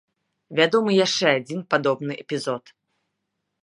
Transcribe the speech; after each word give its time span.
Вядомы 0.59 0.95
яшчэ 1.05 1.27
адзін 1.41 1.59
падобны 1.75 2.13
эпізод. 2.25 2.63